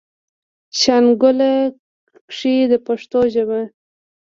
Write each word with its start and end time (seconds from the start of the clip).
شانګله 0.79 1.51
کښې 2.35 2.55
د 2.71 2.73
پښتو 2.85 3.19
ژبې 3.33 3.63